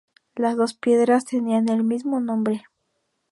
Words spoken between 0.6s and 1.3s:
piedras